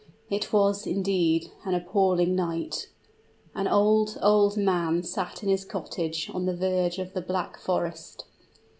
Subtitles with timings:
[0.31, 2.89] It was, indeed, an appalling night!
[3.53, 8.25] An old old man sat in his cottage on the verge of the Black Forest.